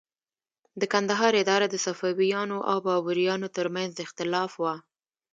[0.79, 4.75] د کندهار اداره د صفویانو او بابریانو تر منځ د اختلاف وه.